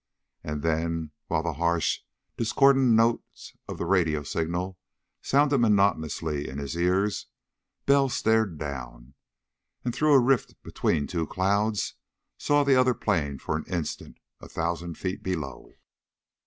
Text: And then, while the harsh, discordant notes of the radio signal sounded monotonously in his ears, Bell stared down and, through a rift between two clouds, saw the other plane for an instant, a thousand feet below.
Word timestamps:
And 0.43 0.63
then, 0.63 1.11
while 1.27 1.43
the 1.43 1.53
harsh, 1.61 1.99
discordant 2.35 2.93
notes 2.93 3.53
of 3.67 3.77
the 3.77 3.85
radio 3.85 4.23
signal 4.23 4.79
sounded 5.21 5.59
monotonously 5.59 6.49
in 6.49 6.57
his 6.57 6.75
ears, 6.75 7.27
Bell 7.85 8.09
stared 8.09 8.57
down 8.57 9.13
and, 9.85 9.93
through 9.93 10.13
a 10.15 10.19
rift 10.19 10.55
between 10.63 11.05
two 11.05 11.27
clouds, 11.27 11.93
saw 12.39 12.63
the 12.63 12.75
other 12.77 12.95
plane 12.95 13.37
for 13.37 13.55
an 13.55 13.65
instant, 13.65 14.17
a 14.39 14.49
thousand 14.49 14.97
feet 14.97 15.21
below. 15.21 15.71